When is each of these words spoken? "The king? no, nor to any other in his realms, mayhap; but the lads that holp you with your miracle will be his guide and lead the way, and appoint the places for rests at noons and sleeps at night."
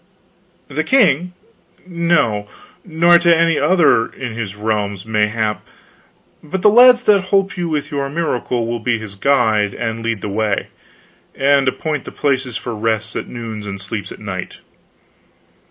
"The 0.67 0.83
king? 0.83 1.33
no, 1.85 2.47
nor 2.83 3.19
to 3.19 3.37
any 3.37 3.59
other 3.59 4.11
in 4.11 4.33
his 4.33 4.55
realms, 4.55 5.05
mayhap; 5.05 5.63
but 6.41 6.63
the 6.63 6.71
lads 6.71 7.03
that 7.03 7.25
holp 7.25 7.55
you 7.55 7.69
with 7.69 7.91
your 7.91 8.09
miracle 8.09 8.65
will 8.65 8.79
be 8.79 8.97
his 8.97 9.13
guide 9.13 9.75
and 9.75 10.01
lead 10.03 10.21
the 10.21 10.27
way, 10.27 10.69
and 11.35 11.67
appoint 11.67 12.05
the 12.05 12.11
places 12.11 12.57
for 12.57 12.73
rests 12.75 13.15
at 13.15 13.27
noons 13.27 13.67
and 13.67 13.79
sleeps 13.79 14.11
at 14.11 14.17
night." 14.17 14.57